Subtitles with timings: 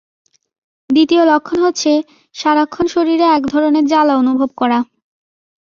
[0.89, 1.91] দ্বিতীয় লক্ষণ হচ্ছে,
[2.35, 4.79] সারাক্ষণ শরীরে একধরনের জ্বালা অনুভব করা।